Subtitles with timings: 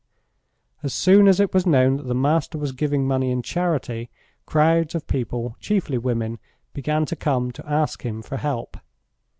[0.81, 4.09] As soon as it was known that the master was giving money in charity,
[4.47, 6.39] crowds of people, chiefly women,
[6.73, 8.77] began to come to ask him for help.